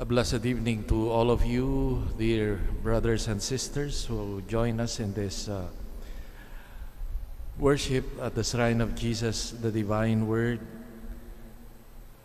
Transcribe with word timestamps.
A 0.00 0.04
blessed 0.04 0.46
evening 0.46 0.84
to 0.84 1.10
all 1.10 1.28
of 1.28 1.44
you, 1.44 2.06
dear 2.16 2.60
brothers 2.84 3.26
and 3.26 3.42
sisters 3.42 4.04
who 4.04 4.40
join 4.46 4.78
us 4.78 5.00
in 5.00 5.12
this 5.12 5.48
uh, 5.48 5.66
worship 7.58 8.04
at 8.22 8.36
the 8.36 8.44
shrine 8.44 8.80
of 8.80 8.94
Jesus, 8.94 9.50
the 9.50 9.72
Divine 9.72 10.28
Word, 10.28 10.60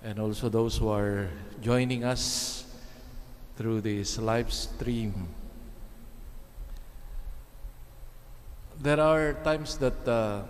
and 0.04 0.20
also 0.20 0.50
those 0.50 0.78
who 0.78 0.88
are 0.90 1.32
joining 1.64 2.04
us 2.04 2.64
through 3.58 3.82
this 3.82 4.20
live 4.20 4.54
stream. 4.54 5.30
There 8.84 9.00
are 9.00 9.34
times 9.44 9.78
that 9.80 10.08
uh, 10.08 10.44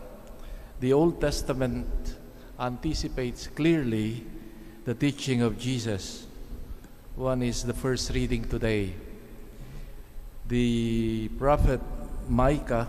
the 0.82 0.92
Old 0.92 1.22
Testament 1.22 1.88
anticipates 2.60 3.48
clearly 3.48 4.26
the 4.84 4.94
teaching 4.94 5.42
of 5.42 5.58
Jesus. 5.58 6.28
One 7.16 7.44
is 7.44 7.62
the 7.62 7.76
first 7.76 8.10
reading 8.10 8.44
today. 8.46 8.96
The 10.48 11.30
prophet 11.38 11.80
Micah 12.28 12.88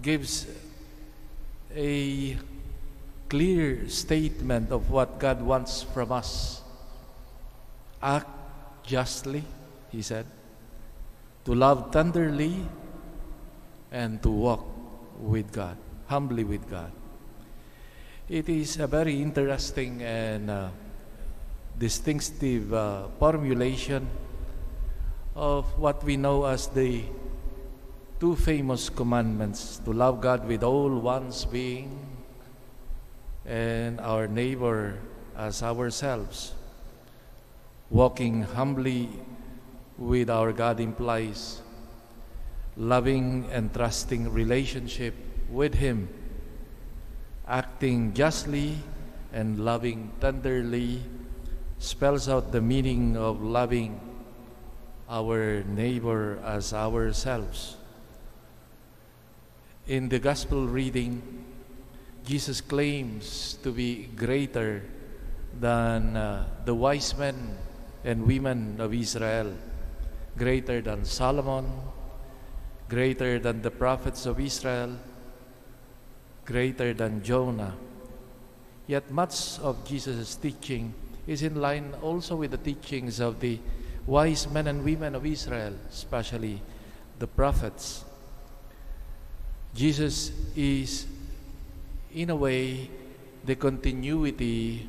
gives 0.00 0.46
a 1.76 2.38
clear 3.28 3.88
statement 3.90 4.72
of 4.72 4.88
what 4.90 5.18
God 5.18 5.42
wants 5.42 5.82
from 5.82 6.12
us. 6.12 6.62
Act 8.00 8.30
justly, 8.84 9.44
he 9.92 10.00
said, 10.00 10.24
to 11.44 11.54
love 11.54 11.90
tenderly, 11.90 12.64
and 13.92 14.22
to 14.22 14.30
walk 14.30 14.64
with 15.20 15.52
God, 15.52 15.76
humbly 16.06 16.44
with 16.44 16.70
God. 16.70 16.90
It 18.30 18.48
is 18.48 18.78
a 18.78 18.86
very 18.86 19.20
interesting 19.20 20.00
and 20.00 20.50
uh, 20.50 20.68
distinctive 21.78 22.72
uh, 22.72 23.08
formulation 23.18 24.08
of 25.34 25.66
what 25.78 26.02
we 26.04 26.16
know 26.16 26.44
as 26.44 26.68
the 26.68 27.02
two 28.20 28.36
famous 28.36 28.88
commandments 28.88 29.78
to 29.84 29.92
love 29.92 30.20
God 30.20 30.46
with 30.46 30.62
all 30.62 30.88
one's 30.98 31.44
being 31.44 31.98
and 33.44 34.00
our 34.00 34.26
neighbor 34.26 34.98
as 35.36 35.62
ourselves. 35.62 36.54
Walking 37.90 38.42
humbly 38.42 39.08
with 39.98 40.30
our 40.30 40.52
God 40.52 40.80
implies 40.80 41.60
loving 42.76 43.46
and 43.52 43.72
trusting 43.72 44.32
relationship 44.32 45.14
with 45.50 45.74
Him, 45.74 46.08
acting 47.46 48.14
justly 48.14 48.76
and 49.32 49.60
loving 49.60 50.10
tenderly 50.20 51.02
spells 51.78 52.28
out 52.28 52.52
the 52.52 52.60
meaning 52.60 53.16
of 53.16 53.42
loving 53.42 54.00
our 55.08 55.62
neighbor 55.64 56.38
as 56.44 56.72
ourselves. 56.72 57.76
In 59.86 60.08
the 60.08 60.18
gospel 60.18 60.66
reading, 60.66 61.44
Jesus 62.24 62.60
claims 62.60 63.58
to 63.62 63.70
be 63.70 64.08
greater 64.16 64.82
than 65.60 66.16
uh, 66.16 66.48
the 66.64 66.74
wise 66.74 67.16
men 67.16 67.58
and 68.02 68.26
women 68.26 68.80
of 68.80 68.94
Israel, 68.94 69.52
greater 70.38 70.80
than 70.80 71.04
Solomon, 71.04 71.70
greater 72.88 73.38
than 73.38 73.60
the 73.60 73.70
prophets 73.70 74.24
of 74.24 74.40
Israel, 74.40 74.96
greater 76.44 76.94
than 76.94 77.22
Jonah. 77.22 77.74
Yet 78.86 79.10
much 79.10 79.58
of 79.60 79.84
Jesus' 79.84 80.34
teaching 80.36 80.94
is 81.26 81.42
in 81.42 81.60
line 81.60 81.94
also 82.02 82.36
with 82.36 82.50
the 82.50 82.58
teachings 82.58 83.20
of 83.20 83.40
the 83.40 83.58
wise 84.06 84.48
men 84.50 84.66
and 84.66 84.84
women 84.84 85.14
of 85.14 85.24
Israel, 85.24 85.72
especially 85.90 86.60
the 87.18 87.26
prophets. 87.26 88.04
Jesus 89.74 90.30
is, 90.54 91.06
in 92.14 92.30
a 92.30 92.36
way, 92.36 92.90
the 93.44 93.56
continuity 93.56 94.88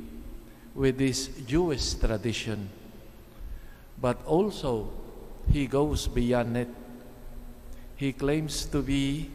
with 0.73 0.97
this 0.97 1.27
Jewish 1.47 1.93
tradition, 1.93 2.69
but 3.99 4.23
also 4.25 4.89
he 5.51 5.67
goes 5.67 6.07
beyond 6.07 6.57
it. 6.57 6.69
He 7.95 8.11
claims 8.11 8.65
to 8.65 8.81
be 8.81 9.29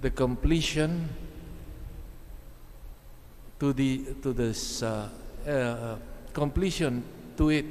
the 0.00 0.10
completion 0.10 1.08
to 3.58 3.72
the 3.72 4.04
to 4.22 4.32
this 4.32 4.82
uh, 4.82 5.08
uh, 5.46 5.96
completion 6.32 7.02
to 7.36 7.50
it, 7.50 7.66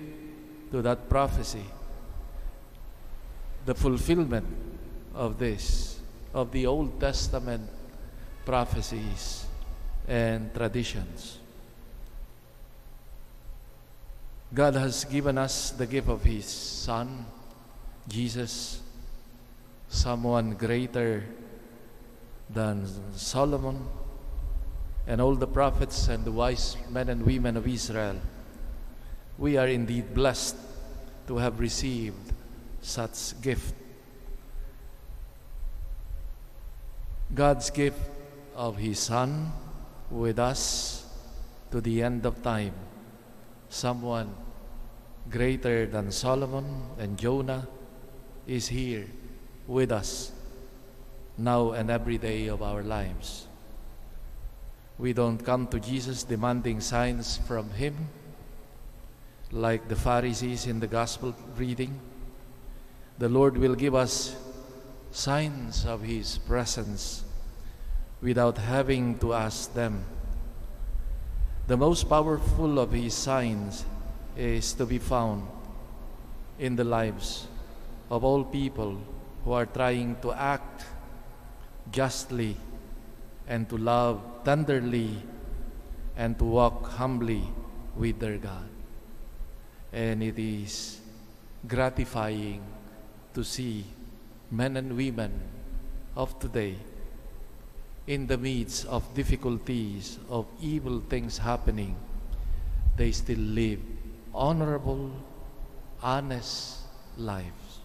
to 0.72 0.82
that 0.82 1.10
prophecy, 1.10 1.66
the 3.66 3.76
fulfillment 3.76 4.46
of 5.14 5.38
this, 5.38 6.00
of 6.34 6.52
the 6.52 6.66
Old 6.66 7.00
Testament 7.00 7.70
prophecies 8.46 9.46
and 10.08 10.54
traditions. 10.54 11.38
God 14.54 14.76
has 14.76 15.06
given 15.06 15.38
us 15.38 15.72
the 15.72 15.88
gift 15.88 16.10
of 16.10 16.24
His 16.24 16.46
Son, 16.46 17.26
Jesus, 18.08 18.82
someone 19.88 20.56
greater 20.56 21.24
than 22.50 22.86
Solomon 23.16 23.88
and 25.08 25.20
all 25.20 25.36
the 25.36 25.48
prophets 25.48 26.08
and 26.08 26.24
the 26.26 26.32
wise 26.32 26.78
men 26.90 27.10
and 27.10 27.26
women 27.26 27.58
of 27.58 27.68
Israel. 27.68 28.18
We 29.38 29.58
are 29.58 29.68
indeed 29.68 30.14
blessed 30.14 30.56
to 31.28 31.38
have 31.38 31.60
received 31.60 32.34
such 32.82 33.40
gift. 33.42 33.74
God's 37.34 37.70
gift 37.70 38.00
of 38.56 38.78
His 38.78 39.00
Son 39.00 39.52
with 40.10 40.38
us 40.38 41.06
to 41.72 41.80
the 41.80 42.04
end 42.04 42.26
of 42.26 42.44
time. 42.44 42.74
Someone 43.70 44.36
greater 45.30 45.86
than 45.86 46.12
Solomon 46.12 46.84
and 47.00 47.18
Jonah 47.18 47.68
is 48.46 48.68
here 48.68 49.08
with 49.68 49.92
us 49.92 50.32
now 51.38 51.72
and 51.72 51.90
every 51.90 52.18
day 52.18 52.48
of 52.48 52.62
our 52.62 52.84
lives. 52.84 53.48
We 55.02 55.14
don't 55.14 55.44
come 55.44 55.66
to 55.70 55.80
Jesus 55.80 56.22
demanding 56.22 56.80
signs 56.80 57.38
from 57.48 57.72
Him 57.72 58.08
like 59.52 59.90
the 59.90 59.96
Pharisees 59.96 60.68
in 60.68 60.80
the 60.80 60.86
Gospel 60.86 61.34
reading. 61.58 62.00
The 63.18 63.28
Lord 63.28 63.58
will 63.58 63.74
give 63.74 63.96
us 63.96 64.36
signs 65.10 65.88
of 65.88 66.04
His 66.04 66.38
presence 66.38 67.24
without 68.22 68.60
having 68.60 69.18
to 69.26 69.34
ask 69.34 69.74
them. 69.74 70.06
The 71.66 71.78
most 71.78 72.08
powerful 72.08 72.78
of 72.78 72.92
His 72.92 73.16
signs 73.16 73.84
is 74.38 74.72
to 74.74 74.86
be 74.86 75.00
found 75.00 75.48
in 76.60 76.76
the 76.76 76.84
lives 76.84 77.48
of 78.12 78.24
all 78.24 78.44
people 78.44 79.02
who 79.46 79.52
are 79.54 79.66
trying 79.66 80.18
to 80.22 80.32
act 80.32 80.86
justly 81.92 82.56
and 83.48 83.68
to 83.70 83.78
love 83.78 84.22
tenderly 84.44 85.18
and 86.16 86.38
to 86.38 86.46
walk 86.46 86.88
humbly 86.92 87.44
with 87.96 88.20
their 88.20 88.38
God. 88.38 88.70
And 89.92 90.24
it 90.24 90.40
is 90.40 91.00
gratifying 91.68 92.62
to 93.34 93.44
see 93.44 93.86
men 94.50 94.78
and 94.78 94.96
women 94.96 95.32
of 96.16 96.38
today 96.40 96.76
in 98.08 98.28
the 98.28 98.38
midst 98.38 98.86
of 98.88 99.14
difficulties, 99.14 100.20
of 100.30 100.46
evil 100.62 101.02
things 101.08 101.38
happening, 101.38 101.96
they 102.98 103.12
still 103.12 103.40
live 103.40 103.80
honorable, 104.34 105.12
honest 106.02 106.80
lives. 107.18 107.80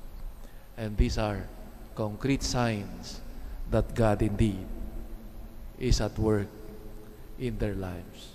And 0.76 0.96
these 0.96 1.18
are 1.18 1.46
concrete 1.94 2.42
signs 2.42 3.20
that 3.70 3.94
God 3.94 4.22
indeed 4.22 4.66
is 5.78 6.00
at 6.00 6.18
work 6.18 6.48
in 7.38 7.58
their 7.58 7.74
lives. 7.74 8.32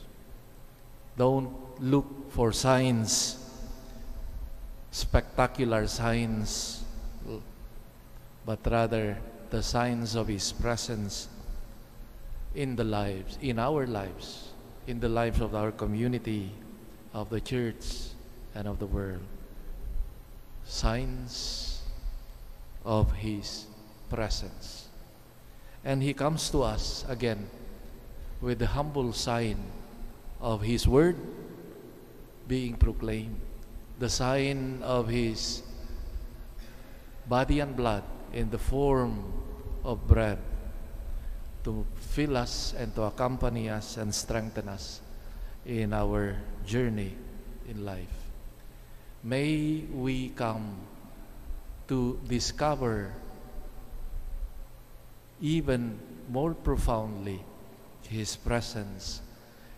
Don't 1.18 1.52
look 1.82 2.32
for 2.32 2.52
signs, 2.52 3.38
spectacular 4.92 5.88
signs, 5.88 6.84
but 8.46 8.60
rather 8.70 9.18
the 9.50 9.62
signs 9.62 10.16
of 10.16 10.28
His 10.28 10.52
presence 10.52 11.28
in 12.56 12.76
the 12.76 12.84
lives, 12.84 13.38
in 13.42 13.60
our 13.60 13.88
lives, 13.88 14.50
in 14.88 15.00
the 15.00 15.10
lives 15.10 15.42
of 15.42 15.56
our 15.56 15.72
community, 15.72 16.52
of 17.14 17.30
the 17.30 17.42
church, 17.42 18.12
and 18.56 18.68
of 18.68 18.80
the 18.80 18.88
world. 18.88 19.24
Signs 20.66 21.82
of 22.86 23.12
His 23.14 23.66
presence. 24.10 24.91
And 25.84 26.02
He 26.04 26.14
comes 26.14 26.50
to 26.52 26.64
us 26.64 27.06
again 27.08 27.50
with 28.40 28.60
the 28.60 28.68
humble 28.68 29.14
sign 29.14 29.58
of 30.40 30.62
His 30.62 30.88
word 30.88 31.18
being 32.48 32.76
proclaimed, 32.76 33.40
the 34.00 34.10
sign 34.10 34.82
of 34.84 35.08
His 35.08 35.64
body 37.28 37.60
and 37.60 37.76
blood 37.76 38.04
in 38.34 38.50
the 38.50 38.58
form 38.58 39.24
of 39.84 40.08
bread 40.08 40.38
to 41.64 41.86
fill 41.96 42.38
us 42.38 42.74
and 42.78 42.94
to 42.96 43.04
accompany 43.04 43.70
us 43.70 43.98
and 43.98 44.14
strengthen 44.14 44.68
us 44.68 45.02
in 45.66 45.94
our 45.94 46.36
journey 46.66 47.14
in 47.70 47.86
life. 47.86 48.10
May 49.24 49.86
we 49.94 50.30
come 50.30 50.76
to 51.88 52.20
discover 52.28 53.14
even 55.42 56.00
more 56.30 56.54
profoundly 56.54 57.44
His 58.08 58.36
presence 58.36 59.22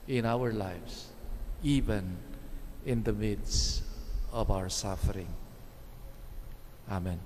in 0.08 0.26
our 0.26 0.52
lives, 0.52 1.08
even 1.64 2.18
in 2.86 3.04
the 3.04 3.14
midst 3.14 3.84
of 4.32 4.52
our 4.52 4.70
suffering. 4.70 5.30
Amen. 6.92 7.20